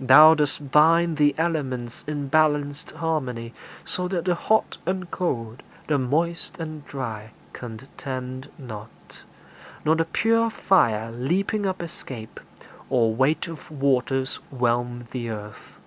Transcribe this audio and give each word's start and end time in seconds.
Thou 0.00 0.34
dost 0.34 0.72
bind 0.72 1.16
The 1.16 1.32
elements 1.38 2.02
in 2.08 2.26
balanced 2.26 2.90
harmony, 2.90 3.54
So 3.84 4.08
that 4.08 4.24
the 4.24 4.34
hot 4.34 4.78
and 4.84 5.08
cold, 5.12 5.62
the 5.86 5.96
moist 5.96 6.58
and 6.58 6.84
dry, 6.88 7.30
Contend 7.52 8.50
not; 8.58 9.18
nor 9.84 9.94
the 9.94 10.06
pure 10.06 10.50
fire 10.50 11.12
leaping 11.12 11.66
up 11.66 11.80
Escape, 11.80 12.40
or 12.88 13.14
weight 13.14 13.46
of 13.46 13.70
waters 13.70 14.40
whelm 14.50 15.06
the 15.12 15.28
earth. 15.30 15.78